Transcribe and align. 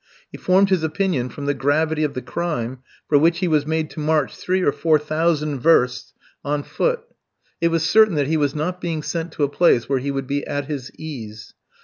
He 0.31 0.37
formed 0.39 0.71
his 0.71 0.81
opinion 0.81 1.29
from 1.29 1.45
the 1.45 1.53
gravity 1.53 2.03
of 2.03 2.15
the 2.15 2.23
crime 2.23 2.79
for 3.07 3.19
which 3.19 3.37
he 3.37 3.47
was 3.47 3.67
made 3.67 3.91
to 3.91 3.99
march 3.99 4.35
three 4.35 4.63
or 4.63 4.71
four 4.71 4.97
thousand 4.97 5.59
versts 5.59 6.13
on 6.43 6.63
foot. 6.63 7.01
It 7.61 7.67
was 7.67 7.87
certain 7.87 8.15
that 8.15 8.25
he 8.25 8.35
was 8.35 8.55
not 8.55 8.81
being 8.81 9.03
sent 9.03 9.31
to 9.33 9.43
a 9.43 9.47
place 9.47 9.87
where 9.87 9.99
he 9.99 10.09
would 10.09 10.25
be 10.25 10.43
at 10.47 10.65
his 10.65 10.89
ease. 10.95 11.53